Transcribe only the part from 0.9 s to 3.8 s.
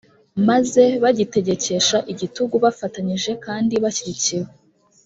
bagitegekesha igitugu bafatanyije kandi